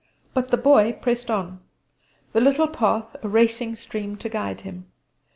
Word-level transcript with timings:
But 0.33 0.49
the 0.49 0.57
Boy 0.57 0.93
pressed 0.93 1.29
on 1.29 1.59
the 2.33 2.41
little 2.41 2.67
path 2.67 3.15
a 3.21 3.27
racing 3.27 3.75
stream 3.75 4.15
to 4.17 4.29
guide 4.29 4.61
him. 4.61 4.87